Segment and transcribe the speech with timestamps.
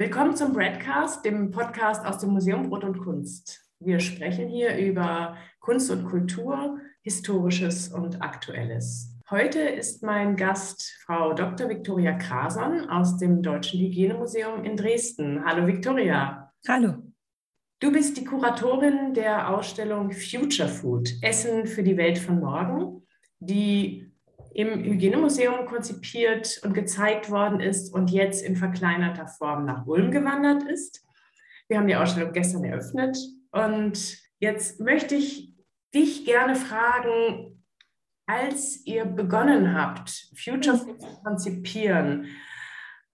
[0.00, 3.68] Willkommen zum Broadcast, dem Podcast aus dem Museum Brot und Kunst.
[3.80, 9.18] Wir sprechen hier über Kunst und Kultur, Historisches und Aktuelles.
[9.28, 11.68] Heute ist mein Gast Frau Dr.
[11.68, 15.44] Viktoria Krason aus dem Deutschen Hygienemuseum in Dresden.
[15.44, 16.52] Hallo Viktoria.
[16.68, 16.94] Hallo.
[17.80, 23.02] Du bist die Kuratorin der Ausstellung Future Food, Essen für die Welt von morgen,
[23.40, 24.07] die
[24.54, 30.62] im Hygienemuseum konzipiert und gezeigt worden ist und jetzt in verkleinerter Form nach Ulm gewandert
[30.64, 31.04] ist.
[31.68, 33.16] Wir haben die Ausstellung gestern eröffnet
[33.50, 35.54] und jetzt möchte ich
[35.94, 37.64] dich gerne fragen,
[38.26, 42.26] als ihr begonnen habt, Future Food zu konzipieren,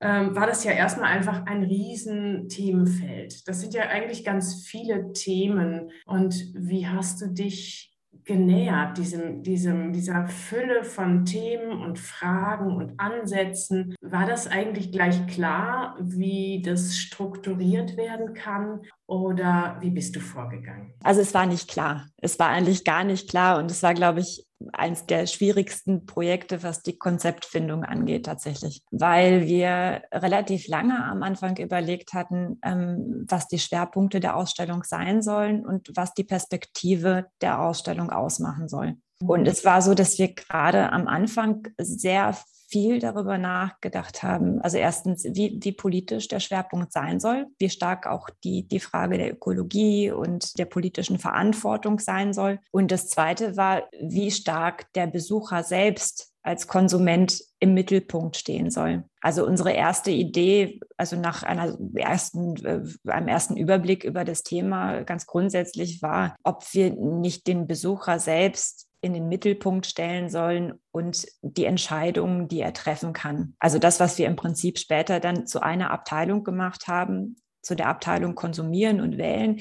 [0.01, 3.47] ähm, war das ja erstmal einfach ein Riesenthemenfeld.
[3.49, 5.91] Das sind ja eigentlich ganz viele Themen.
[6.05, 7.94] Und wie hast du dich
[8.25, 13.95] genähert, diesem, diesem, dieser Fülle von Themen und Fragen und Ansätzen.
[14.15, 20.95] War das eigentlich gleich klar, wie das strukturiert werden kann oder wie bist du vorgegangen?
[21.03, 22.07] Also es war nicht klar.
[22.19, 26.63] Es war eigentlich gar nicht klar und es war, glaube ich, eines der schwierigsten Projekte,
[26.63, 33.49] was die Konzeptfindung angeht, tatsächlich, weil wir relativ lange am Anfang überlegt hatten, ähm, was
[33.49, 38.95] die Schwerpunkte der Ausstellung sein sollen und was die Perspektive der Ausstellung ausmachen soll.
[39.21, 39.47] Und mhm.
[39.47, 42.35] es war so, dass wir gerade am Anfang sehr
[42.69, 44.61] viel darüber nachgedacht haben.
[44.61, 49.17] Also erstens, wie, wie politisch der Schwerpunkt sein soll, wie stark auch die, die Frage
[49.17, 52.59] der Ökologie und der politischen Verantwortung sein soll.
[52.73, 59.05] Und das Zweite war, wie stark der Besucher selbst als Konsument im Mittelpunkt stehen soll.
[59.21, 65.05] Also unsere erste Idee, also nach einer ersten, äh, einem ersten Überblick über das Thema
[65.05, 71.27] ganz grundsätzlich war, ob wir nicht den Besucher selbst in den Mittelpunkt stellen sollen und
[71.43, 73.55] die Entscheidungen, die er treffen kann.
[73.59, 77.89] Also das, was wir im Prinzip später dann zu einer Abteilung gemacht haben, zu der
[77.89, 79.61] Abteilung Konsumieren und Wählen.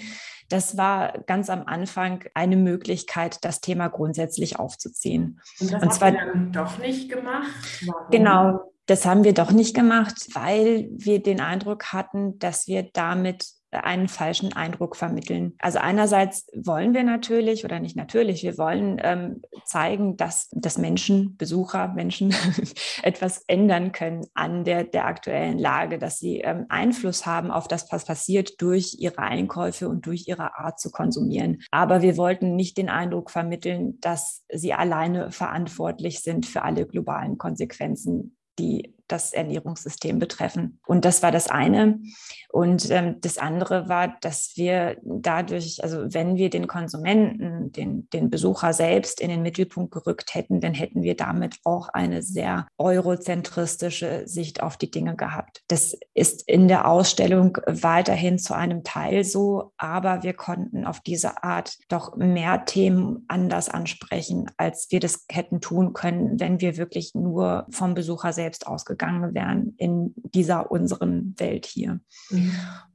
[0.50, 5.40] Das war ganz am Anfang eine Möglichkeit, das Thema grundsätzlich aufzuziehen.
[5.60, 7.50] Und das und zwar dann doch nicht gemacht?
[7.86, 8.12] Warum?
[8.12, 13.46] Genau, das haben wir doch nicht gemacht, weil wir den Eindruck hatten, dass wir damit
[13.74, 15.54] einen falschen Eindruck vermitteln.
[15.60, 21.38] Also einerseits wollen wir natürlich oder nicht natürlich, wir wollen ähm, zeigen, dass, dass Menschen,
[21.38, 22.34] Besucher, Menschen
[23.04, 27.92] etwas ändern können an der, der aktuellen Lage, dass sie ähm, Einfluss haben auf das,
[27.92, 31.62] was passiert durch ihre Einkäufe und durch ihre Art zu konsumieren.
[31.72, 37.38] Aber wir wollten nicht den Eindruck vermitteln, dass sie alleine verantwortlich sind für alle globalen
[37.38, 40.80] Konsequenzen die das Ernährungssystem betreffen.
[40.86, 42.00] Und das war das eine.
[42.50, 48.30] Und ähm, das andere war, dass wir dadurch, also wenn wir den Konsumenten, den, den
[48.30, 54.24] Besucher selbst in den Mittelpunkt gerückt hätten, dann hätten wir damit auch eine sehr eurozentristische
[54.26, 55.64] Sicht auf die Dinge gehabt.
[55.68, 61.44] Das ist in der Ausstellung weiterhin zu einem Teil so, aber wir konnten auf diese
[61.44, 67.16] Art doch mehr Themen anders ansprechen, als wir das hätten tun können, wenn wir wirklich
[67.16, 68.93] nur vom Besucher selbst ausgegangen
[69.34, 72.00] wären in dieser unseren Welt hier.
[72.30, 72.52] Mhm.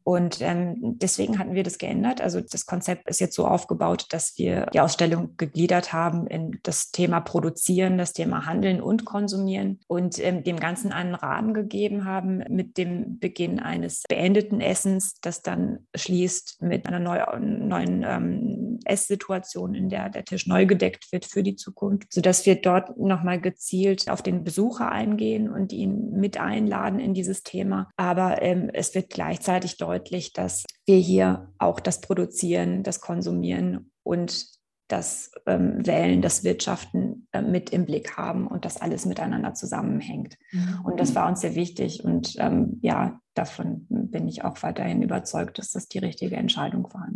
[0.09, 2.23] Und ähm, deswegen hatten wir das geändert.
[2.23, 6.93] Also das Konzept ist jetzt so aufgebaut, dass wir die Ausstellung gegliedert haben in das
[6.93, 12.39] Thema Produzieren, das Thema Handeln und Konsumieren und ähm, dem Ganzen einen Rahmen gegeben haben
[12.49, 19.75] mit dem Beginn eines beendeten Essens, das dann schließt mit einer neu, neuen ähm, Esssituation,
[19.75, 24.09] in der der Tisch neu gedeckt wird für die Zukunft, sodass wir dort nochmal gezielt
[24.09, 27.91] auf den Besucher eingehen und ihn mit einladen in dieses Thema.
[27.99, 33.91] Aber ähm, es wird gleichzeitig deutlich, deutlich, dass wir hier auch das Produzieren, das Konsumieren
[34.03, 34.47] und
[34.89, 40.37] das ähm, Wählen, das Wirtschaften äh, mit im Blick haben und das alles miteinander zusammenhängt.
[40.51, 40.81] Mhm.
[40.83, 42.05] Und das war uns sehr wichtig.
[42.05, 47.07] Und ähm, ja, davon bin ich auch weiterhin überzeugt, dass das die richtige Entscheidung war.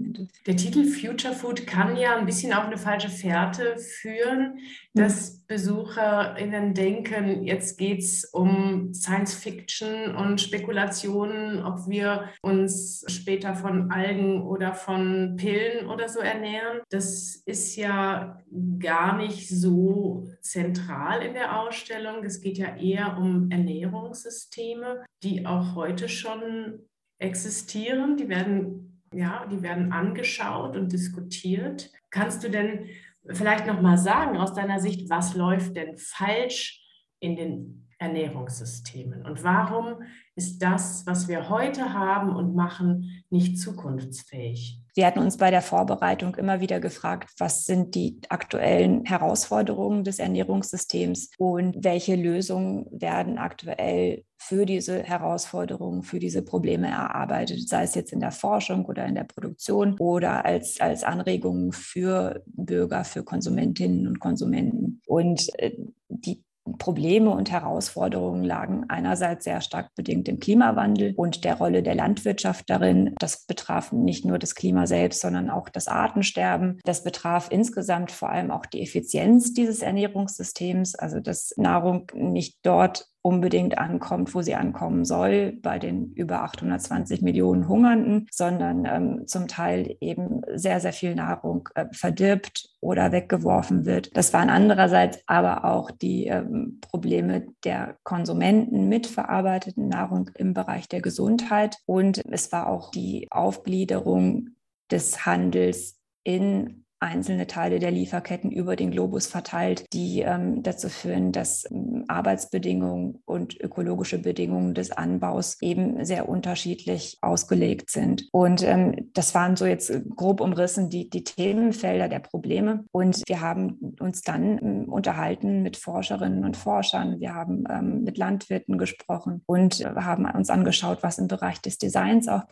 [0.46, 4.58] Der Titel Future Food kann ja ein bisschen auf eine falsche Fährte führen,
[4.92, 5.41] dass mhm.
[5.52, 13.90] BesucherInnen denken, jetzt geht es um Science Fiction und Spekulationen, ob wir uns später von
[13.90, 16.80] Algen oder von Pillen oder so ernähren.
[16.88, 18.40] Das ist ja
[18.78, 22.24] gar nicht so zentral in der Ausstellung.
[22.24, 26.78] Es geht ja eher um Ernährungssysteme, die auch heute schon
[27.18, 28.16] existieren.
[28.16, 31.90] Die werden, ja, die werden angeschaut und diskutiert.
[32.08, 32.86] Kannst du denn
[33.28, 36.82] vielleicht noch mal sagen aus deiner Sicht, was läuft denn falsch
[37.20, 39.24] in den Ernährungssystemen?
[39.24, 40.02] Und warum
[40.34, 44.81] ist das, was wir heute haben und machen, nicht zukunftsfähig?
[44.94, 50.18] Wir hatten uns bei der Vorbereitung immer wieder gefragt, was sind die aktuellen Herausforderungen des
[50.18, 57.94] Ernährungssystems und welche Lösungen werden aktuell für diese Herausforderungen, für diese Probleme erarbeitet, sei es
[57.94, 63.22] jetzt in der Forschung oder in der Produktion oder als, als Anregungen für Bürger, für
[63.22, 65.00] Konsumentinnen und Konsumenten.
[65.06, 65.72] Und äh,
[66.08, 66.44] die
[66.78, 72.70] Probleme und Herausforderungen lagen einerseits sehr stark bedingt im Klimawandel und der Rolle der Landwirtschaft
[72.70, 73.14] darin.
[73.18, 76.80] Das betraf nicht nur das Klima selbst, sondern auch das Artensterben.
[76.84, 83.11] Das betraf insgesamt vor allem auch die Effizienz dieses Ernährungssystems, also dass Nahrung nicht dort
[83.22, 89.48] unbedingt ankommt, wo sie ankommen soll, bei den über 820 Millionen Hungernden, sondern ähm, zum
[89.48, 94.16] Teil eben sehr, sehr viel Nahrung äh, verdirbt oder weggeworfen wird.
[94.16, 100.88] Das waren andererseits aber auch die ähm, Probleme der Konsumenten mit verarbeiteten Nahrung im Bereich
[100.88, 104.50] der Gesundheit und es war auch die Aufgliederung
[104.90, 111.32] des Handels in einzelne Teile der Lieferketten über den Globus verteilt, die ähm, dazu führen,
[111.32, 118.28] dass ähm, Arbeitsbedingungen und ökologische Bedingungen des Anbaus eben sehr unterschiedlich ausgelegt sind.
[118.32, 122.84] Und ähm, das waren so jetzt grob umrissen die, die Themenfelder der Probleme.
[122.92, 127.20] Und wir haben uns dann ähm, unterhalten mit Forscherinnen und Forschern.
[127.20, 131.78] Wir haben ähm, mit Landwirten gesprochen und äh, haben uns angeschaut, was im Bereich des
[131.78, 132.42] Designs auch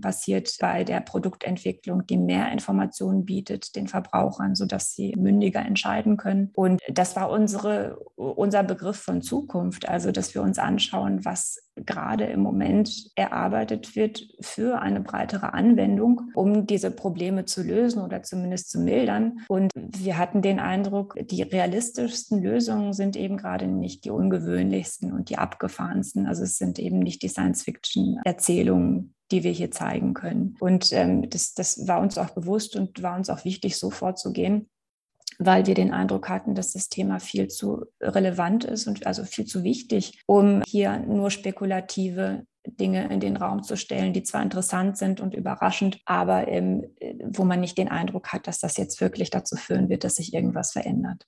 [0.00, 6.16] passiert bei der Produktentwicklung, die mehr Informationen bietet bietet den Verbrauchern, sodass sie mündiger entscheiden
[6.16, 6.50] können.
[6.54, 12.24] Und das war unsere, unser Begriff von Zukunft, also dass wir uns anschauen, was gerade
[12.24, 18.70] im Moment erarbeitet wird für eine breitere Anwendung, um diese Probleme zu lösen oder zumindest
[18.70, 19.40] zu mildern.
[19.48, 25.30] Und wir hatten den Eindruck, die realistischsten Lösungen sind eben gerade nicht die ungewöhnlichsten und
[25.30, 26.26] die abgefahrensten.
[26.26, 30.56] Also es sind eben nicht die Science-Fiction-Erzählungen, die wir hier zeigen können.
[30.60, 34.68] Und ähm, das, das war uns auch bewusst und war uns auch wichtig, so vorzugehen,
[35.38, 39.46] weil wir den Eindruck hatten, dass das Thema viel zu relevant ist und also viel
[39.46, 44.96] zu wichtig, um hier nur spekulative Dinge in den Raum zu stellen, die zwar interessant
[44.96, 46.86] sind und überraschend, aber ähm,
[47.24, 50.32] wo man nicht den Eindruck hat, dass das jetzt wirklich dazu führen wird, dass sich
[50.32, 51.26] irgendwas verändert.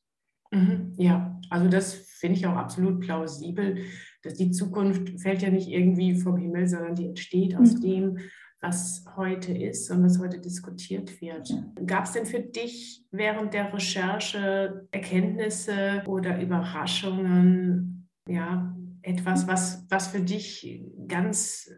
[0.51, 3.79] Mhm, ja, also das finde ich auch absolut plausibel.
[4.23, 7.81] Dass die Zukunft fällt ja nicht irgendwie vom Himmel, sondern die entsteht aus mhm.
[7.81, 8.19] dem,
[8.61, 11.53] was heute ist und was heute diskutiert wird.
[11.87, 20.09] Gab es denn für dich während der Recherche Erkenntnisse oder Überraschungen, ja, etwas, was, was
[20.09, 21.71] für dich ganz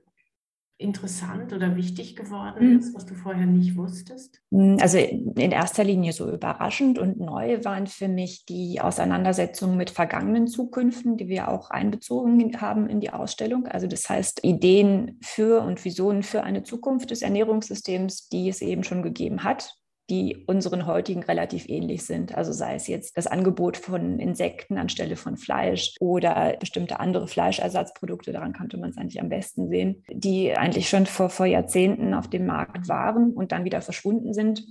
[0.79, 2.79] interessant oder wichtig geworden mhm.
[2.79, 4.41] ist, was du vorher nicht wusstest?
[4.53, 9.91] Hm, also in erster Linie so überraschend und neu waren für mich die Auseinandersetzungen mit
[9.91, 13.67] vergangenen Zukünften, die wir auch einbezogen haben in die Ausstellung.
[13.67, 18.85] Also das heißt Ideen für und Visionen für eine Zukunft des Ernährungssystems, die es eben
[18.85, 19.79] schon gegeben hat
[20.11, 22.35] die unseren heutigen relativ ähnlich sind.
[22.35, 28.33] Also sei es jetzt das Angebot von Insekten anstelle von Fleisch oder bestimmte andere Fleischersatzprodukte,
[28.33, 32.29] daran könnte man es eigentlich am besten sehen, die eigentlich schon vor, vor Jahrzehnten auf
[32.29, 34.65] dem Markt waren und dann wieder verschwunden sind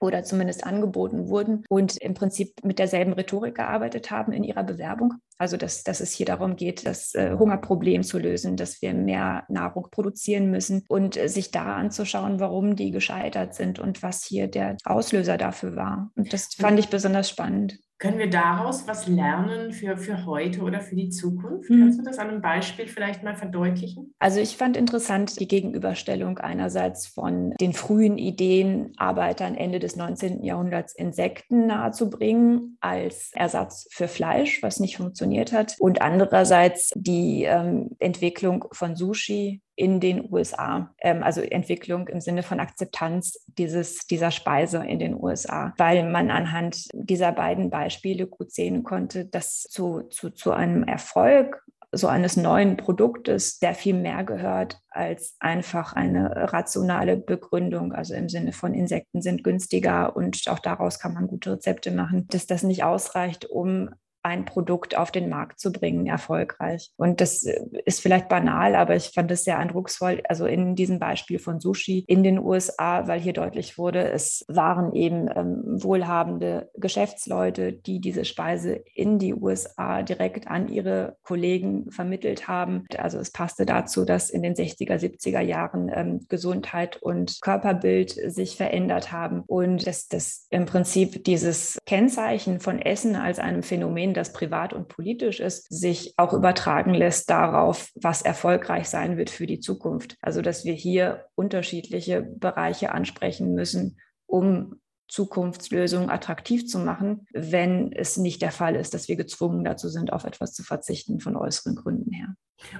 [0.00, 5.14] oder zumindest angeboten wurden und im Prinzip mit derselben Rhetorik gearbeitet haben in ihrer Bewerbung.
[5.38, 9.44] Also dass, dass es hier darum geht, das äh, Hungerproblem zu lösen, dass wir mehr
[9.48, 14.48] Nahrung produzieren müssen und äh, sich da anzuschauen, warum die gescheitert sind und was hier
[14.48, 16.10] der Auslöser dafür war.
[16.14, 17.78] Und das fand ich besonders spannend.
[18.00, 21.68] Können wir daraus was lernen für, für heute oder für die Zukunft?
[21.68, 21.80] Mhm.
[21.80, 24.14] Kannst du das an einem Beispiel vielleicht mal verdeutlichen?
[24.18, 30.42] Also ich fand interessant die Gegenüberstellung einerseits von den frühen Ideen, Arbeitern Ende des 19.
[30.42, 35.76] Jahrhunderts Insekten nahezubringen als Ersatz für Fleisch, was nicht funktioniert hat.
[35.78, 42.42] Und andererseits die ähm, Entwicklung von Sushi in den USA, ähm, also Entwicklung im Sinne
[42.42, 48.52] von Akzeptanz dieses, dieser Speise in den USA, weil man anhand dieser beiden Beispiele gut
[48.52, 54.22] sehen konnte, dass zu, zu, zu einem Erfolg so eines neuen Produktes sehr viel mehr
[54.22, 60.58] gehört als einfach eine rationale Begründung, also im Sinne von Insekten sind günstiger und auch
[60.58, 63.88] daraus kann man gute Rezepte machen, dass das nicht ausreicht, um
[64.22, 66.90] ein Produkt auf den Markt zu bringen, erfolgreich.
[66.96, 70.98] Und das äh, ist vielleicht banal, aber ich fand es sehr eindrucksvoll, also in diesem
[70.98, 76.70] Beispiel von Sushi in den USA, weil hier deutlich wurde, es waren eben ähm, wohlhabende
[76.74, 82.84] Geschäftsleute, die diese Speise in die USA direkt an ihre Kollegen vermittelt haben.
[82.96, 88.56] Also es passte dazu, dass in den 60er, 70er Jahren ähm, Gesundheit und Körperbild sich
[88.56, 94.14] verändert haben und dass das im Prinzip dieses Kennzeichen von Essen als einem Phänomen Phänomen,
[94.14, 99.46] das privat und politisch ist, sich auch übertragen lässt darauf, was erfolgreich sein wird für
[99.46, 100.16] die Zukunft.
[100.20, 108.16] Also dass wir hier unterschiedliche Bereiche ansprechen müssen, um Zukunftslösungen attraktiv zu machen, wenn es
[108.16, 111.74] nicht der Fall ist, dass wir gezwungen dazu sind, auf etwas zu verzichten von äußeren
[111.74, 112.34] Gründen her.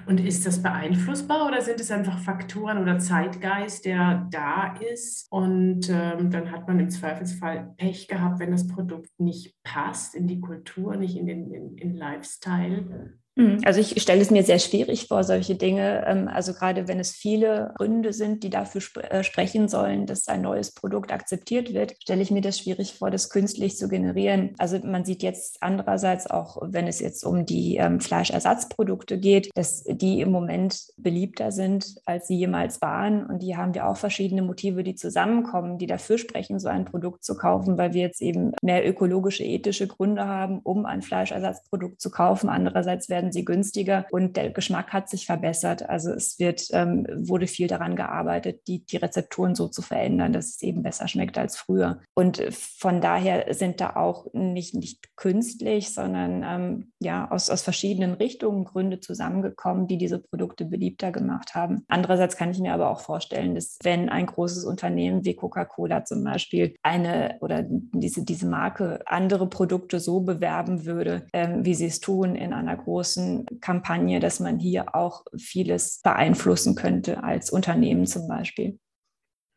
[0.06, 5.88] Und ist das beeinflussbar oder sind es einfach Faktoren oder Zeitgeist, der da ist und
[5.88, 10.40] ähm, dann hat man im Zweifelsfall Pech gehabt, wenn das Produkt nicht passt in die
[10.40, 13.18] Kultur, nicht in den in, in Lifestyle?
[13.40, 13.61] Mhm.
[13.64, 16.04] Also ich stelle es mir sehr schwierig vor, solche Dinge.
[16.06, 20.28] Ähm, also gerade wenn es viele Gründe sind, die dafür sp äh, sprechen sollen, dass
[20.28, 24.54] ein neues Produkt akzeptiert wird, stelle ich mir das schwierig vor, das künstlich zu generieren.
[24.59, 29.85] Also man sieht jetzt andererseits auch, wenn es jetzt um die ähm, Fleischersatzprodukte geht, dass
[29.85, 33.25] die im Moment beliebter sind, als sie jemals waren.
[33.26, 37.25] Und die haben wir auch verschiedene Motive, die zusammenkommen, die dafür sprechen, so ein Produkt
[37.25, 42.11] zu kaufen, weil wir jetzt eben mehr ökologische, ethische Gründe haben, um ein Fleischersatzprodukt zu
[42.11, 42.49] kaufen.
[42.49, 45.88] Andererseits werden werden sie günstiger und der Geschmack hat sich verbessert.
[45.88, 50.49] Also es wird, ähm, wurde viel daran gearbeitet, die, die Rezepturen so zu verändern, dass
[50.49, 52.00] es eben besser schmeckt als früher.
[52.14, 58.14] Und von daher sind da auch nicht, nicht künstlich, sondern ähm, ja aus, aus verschiedenen
[58.14, 61.84] Richtungen Gründe zusammengekommen, die diese Produkte beliebter gemacht haben.
[61.88, 66.25] Andererseits kann ich mir aber auch vorstellen, dass wenn ein großes Unternehmen wie Coca-Cola zum
[66.25, 72.00] Beispiel eine oder diese, diese Marke andere Produkte so bewerben würde, ähm, wie sie es
[72.00, 78.07] tun in einer großen großen Kampagne, dass man hier auch vieles beeinflussen könnte als Unternehmen
[78.07, 78.79] zum Beispiel.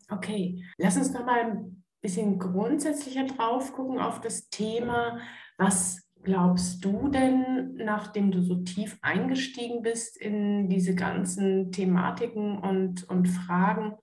[0.10, 5.20] Okay, lass uns noch mal ein bisschen grundsätzlicher drauf gucken auf das Thema.
[5.58, 13.10] Was glaubst du denn, nachdem du so tief eingestiegen bist in diese ganzen Thematiken und,
[13.10, 13.96] und Fragen,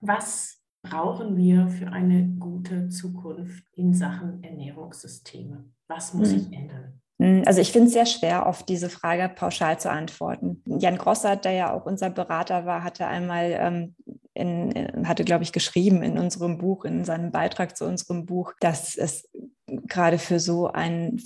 [0.00, 5.64] was brauchen wir für eine gute Zukunft in Sachen Ernährungssysteme?
[5.88, 6.38] Was muss hm.
[6.38, 7.00] sich ändern?
[7.20, 10.62] Hm, also ich finde es sehr schwer, auf diese Frage pauschal zu antworten.
[10.66, 13.94] Jan Grossart, der ja auch unser Berater war, hatte einmal ähm,
[14.34, 18.96] in, hatte, glaube ich, geschrieben in unserem Buch, in seinem Beitrag zu unserem Buch, dass
[18.96, 19.28] es
[19.66, 21.20] gerade für so ein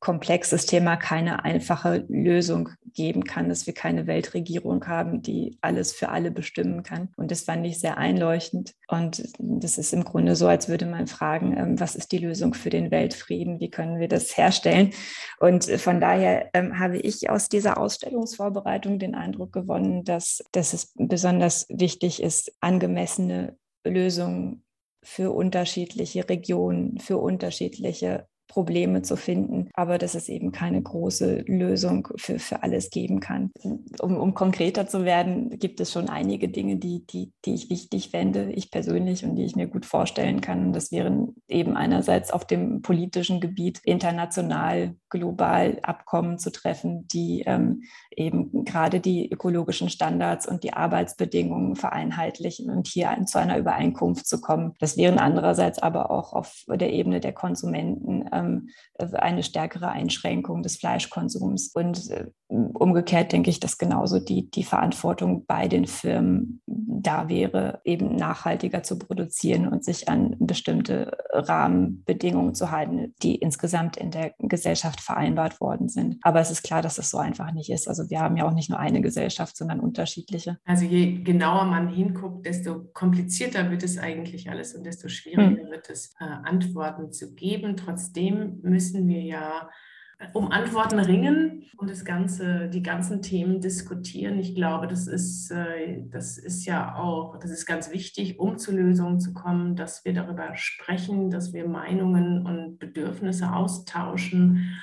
[0.00, 6.08] komplexes Thema keine einfache Lösung geben kann, dass wir keine Weltregierung haben, die alles für
[6.08, 7.10] alle bestimmen kann.
[7.16, 8.74] Und das fand ich sehr einleuchtend.
[8.88, 12.54] Und das ist im Grunde so, als würde man fragen, ähm, was ist die Lösung
[12.54, 13.60] für den Weltfrieden?
[13.60, 14.92] Wie können wir das herstellen?
[15.38, 20.94] Und von daher ähm, habe ich aus dieser Ausstellungsvorbereitung den Eindruck gewonnen, dass, dass es
[20.96, 24.64] besonders wichtig ist, angemessene Lösungen
[25.02, 32.08] für unterschiedliche Regionen, für unterschiedliche Probleme zu finden, aber dass es eben keine große Lösung
[32.16, 33.52] für, für alles geben kann.
[34.00, 38.10] Um, um konkreter zu werden, gibt es schon einige Dinge, die, die, die ich wichtig
[38.10, 40.72] fände, ich persönlich, und die ich mir gut vorstellen kann.
[40.72, 47.82] Das wären eben einerseits auf dem politischen Gebiet international, global Abkommen zu treffen, die ähm,
[48.16, 54.40] eben gerade die ökologischen Standards und die Arbeitsbedingungen vereinheitlichen und hier zu einer Übereinkunft zu
[54.40, 54.74] kommen.
[54.80, 58.39] Das wären andererseits aber auch auf der Ebene der Konsumenten ähm,
[59.14, 61.68] eine stärkere Einschränkung des Fleischkonsums.
[61.74, 66.62] Und äh, umgekehrt denke ich, dass genauso die, die Verantwortung bei den Firmen
[67.02, 73.96] da wäre, eben nachhaltiger zu produzieren und sich an bestimmte Rahmenbedingungen zu halten, die insgesamt
[73.96, 76.16] in der Gesellschaft vereinbart worden sind.
[76.22, 77.88] Aber es ist klar, dass es so einfach nicht ist.
[77.88, 80.58] Also wir haben ja auch nicht nur eine Gesellschaft, sondern unterschiedliche.
[80.64, 85.70] Also je genauer man hinguckt, desto komplizierter wird es eigentlich alles und desto schwieriger hm.
[85.70, 87.76] wird es, äh, Antworten zu geben.
[87.76, 89.68] Trotzdem müssen wir ja
[90.32, 94.38] um Antworten ringen und das Ganze, die ganzen Themen diskutieren.
[94.38, 98.76] Ich glaube, das ist, äh, das ist ja auch, das ist ganz wichtig, um zu
[98.76, 104.78] Lösungen zu kommen, dass wir darüber sprechen, dass wir Meinungen und Bedürfnisse austauschen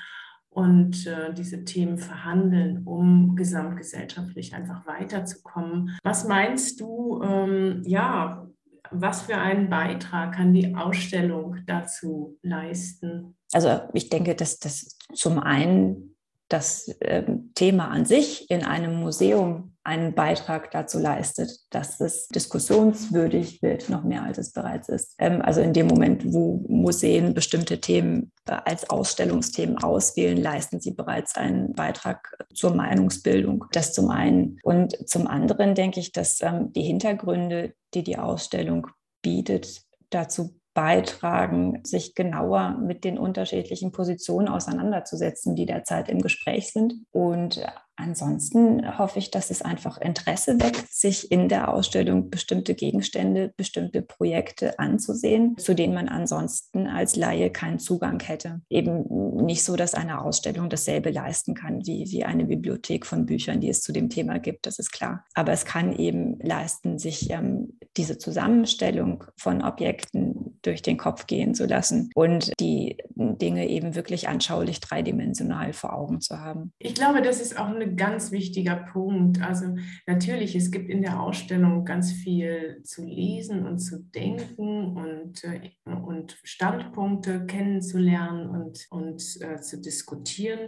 [0.50, 5.96] und äh, diese Themen verhandeln, um gesamtgesellschaftlich einfach weiterzukommen.
[6.04, 8.48] Was meinst du, ähm, ja,
[8.90, 13.37] was für einen Beitrag kann die Ausstellung dazu leisten?
[13.54, 16.18] Also ich denke, dass das zum einen
[16.50, 23.62] das ähm, Thema an sich in einem Museum einen Beitrag dazu leistet, dass es diskussionswürdig
[23.62, 25.16] wird, noch mehr als es bereits ist.
[25.18, 31.36] Ähm, also in dem Moment, wo Museen bestimmte Themen als Ausstellungsthemen auswählen, leisten sie bereits
[31.36, 33.66] einen Beitrag zur Meinungsbildung.
[33.72, 34.58] Das zum einen.
[34.64, 38.88] Und zum anderen denke ich, dass ähm, die Hintergründe, die die Ausstellung
[39.22, 46.94] bietet, dazu beitragen, sich genauer mit den unterschiedlichen Positionen auseinanderzusetzen, die derzeit im Gespräch sind.
[47.12, 47.66] Und
[48.00, 54.04] Ansonsten hoffe ich, dass es einfach Interesse weckt, sich in der Ausstellung bestimmte Gegenstände, bestimmte
[54.04, 58.62] Projekte anzusehen, zu denen man ansonsten als Laie keinen Zugang hätte.
[58.70, 63.62] Eben nicht so, dass eine Ausstellung dasselbe leisten kann wie, wie eine Bibliothek von Büchern,
[63.62, 65.26] die es zu dem Thema gibt, das ist klar.
[65.34, 70.37] Aber es kann eben leisten, sich ähm, diese Zusammenstellung von Objekten
[70.68, 76.22] durch den Kopf gehen zu lassen und die Dinge eben wirklich anschaulich dreidimensional vor Augen
[76.22, 76.74] zu haben.
[76.80, 79.42] Ich glaube, das ist auch eine ganz wichtiger Punkt.
[79.42, 85.44] Also natürlich, es gibt in der Ausstellung ganz viel zu lesen und zu denken und,
[85.44, 90.66] äh, und Standpunkte kennenzulernen und, und äh, zu diskutieren.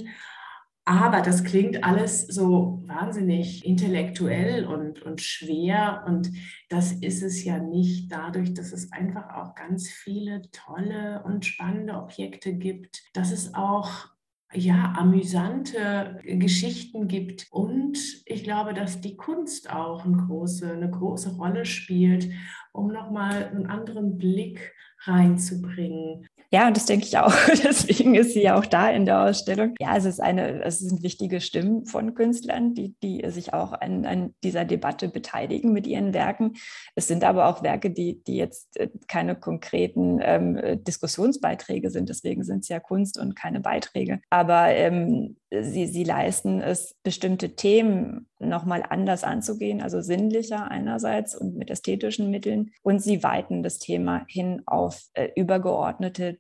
[0.90, 6.04] Aber das klingt alles so wahnsinnig intellektuell und, und schwer.
[6.08, 6.32] Und
[6.68, 11.94] das ist es ja nicht dadurch, dass es einfach auch ganz viele tolle und spannende
[11.94, 14.08] Objekte gibt, dass es auch
[14.52, 17.46] ja, amüsante Geschichten gibt.
[17.52, 22.32] Und ich glaube, dass die Kunst auch eine große, eine große Rolle spielt,
[22.72, 26.28] um nochmal einen anderen Blick reinzubringen.
[26.52, 27.34] Ja, das denke ich auch.
[27.64, 29.76] Deswegen ist sie ja auch da in der Ausstellung.
[29.80, 34.06] Ja, es ist eine, es sind wichtige Stimmen von Künstlern, die, die sich auch an,
[34.06, 36.54] an dieser Debatte beteiligen mit ihren Werken.
[36.96, 42.10] Es sind aber auch Werke, die, die jetzt äh, keine konkreten ähm, Diskussionsbeiträge sind.
[42.10, 44.20] Deswegen sind es ja Kunst und keine Beiträge.
[44.32, 51.56] Aber ähm, sie, sie leisten es, bestimmte Themen nochmal anders anzugehen, also sinnlicher einerseits und
[51.56, 52.72] mit ästhetischen Mitteln.
[52.82, 56.40] Und sie weiten das Thema hin auf äh, übergeordnete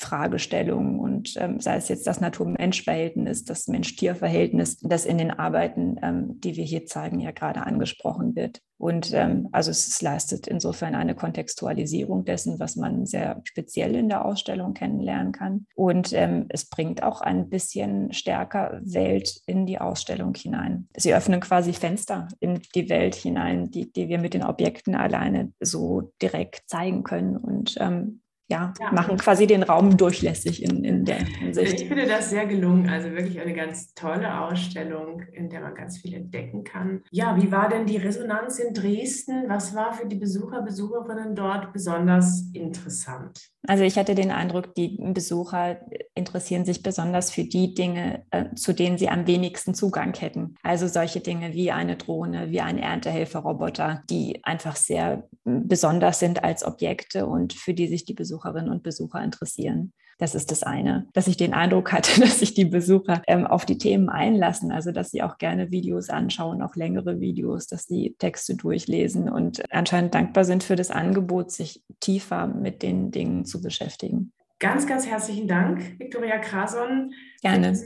[0.00, 6.40] Fragestellungen und ähm, sei es jetzt das Natur-Mensch-Verhältnis, das Mensch-Tier-Verhältnis, das in den Arbeiten, ähm,
[6.40, 8.62] die wir hier zeigen, ja gerade angesprochen wird.
[8.78, 14.24] Und ähm, also es leistet insofern eine Kontextualisierung dessen, was man sehr speziell in der
[14.24, 15.66] Ausstellung kennenlernen kann.
[15.74, 20.88] Und ähm, es bringt auch ein bisschen stärker Welt in die Ausstellung hinein.
[20.96, 25.52] Sie öffnen quasi Fenster in die Welt hinein, die, die wir mit den Objekten alleine
[25.60, 27.36] so direkt zeigen können.
[27.36, 31.82] Und ähm, ja, ja, machen quasi den Raum durchlässig in, in der Hinsicht.
[31.82, 32.88] Ich finde das sehr gelungen.
[32.88, 37.02] Also wirklich eine ganz tolle Ausstellung, in der man ganz viel entdecken kann.
[37.10, 39.44] Ja, wie war denn die Resonanz in Dresden?
[39.48, 43.50] Was war für die Besucher, Besucherinnen dort besonders interessant?
[43.66, 45.80] Also ich hatte den Eindruck, die Besucher
[46.20, 50.54] interessieren sich besonders für die Dinge, äh, zu denen sie am wenigsten Zugang hätten.
[50.62, 56.64] Also solche Dinge wie eine Drohne, wie ein Erntehelferroboter, die einfach sehr besonders sind als
[56.64, 59.92] Objekte und für die sich die Besucherinnen und Besucher interessieren.
[60.20, 63.64] Das ist das eine, dass ich den Eindruck hatte, dass sich die Besucher ähm, auf
[63.64, 68.14] die Themen einlassen, also dass sie auch gerne Videos anschauen, auch längere Videos, dass sie
[68.18, 73.62] Texte durchlesen und anscheinend dankbar sind für das Angebot, sich tiefer mit den Dingen zu
[73.62, 74.32] beschäftigen.
[74.60, 77.14] Ganz, ganz herzlichen Dank, Viktoria Krason.
[77.40, 77.82] Gerne.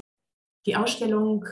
[0.67, 1.45] Die Ausstellung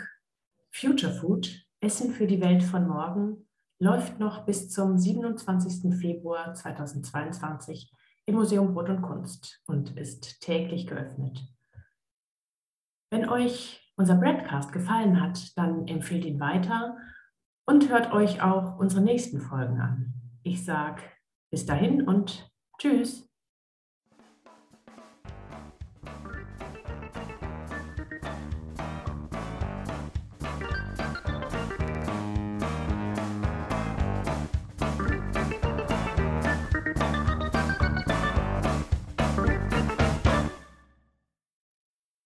[0.73, 5.95] Future Food, Essen für die Welt von morgen, läuft noch bis zum 27.
[5.95, 7.93] Februar 2022
[8.27, 11.41] im Museum Brot und Kunst und ist täglich geöffnet.
[13.11, 16.97] Wenn euch unser Broadcast gefallen hat, dann empfehlt ihn weiter
[17.65, 20.15] und hört euch auch unsere nächsten Folgen an.
[20.43, 21.01] Ich sage
[21.49, 23.32] bis dahin und tschüss.